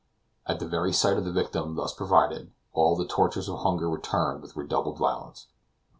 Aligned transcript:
At 0.47 0.57
the 0.59 0.65
very 0.67 0.91
sight 0.93 1.17
of 1.19 1.25
the 1.25 1.31
victim 1.31 1.75
thus 1.75 1.93
provided, 1.93 2.49
all 2.73 2.95
the 2.95 3.05
tortures 3.05 3.47
of 3.47 3.59
hunger 3.59 3.87
returned 3.87 4.41
with 4.41 4.55
redoubled 4.55 4.97
violence. 4.97 5.45